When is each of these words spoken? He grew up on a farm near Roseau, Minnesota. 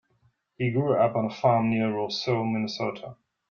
He 0.57 0.71
grew 0.71 0.95
up 0.95 1.15
on 1.15 1.25
a 1.25 1.29
farm 1.29 1.69
near 1.69 1.91
Roseau, 1.95 2.43
Minnesota. 2.43 3.17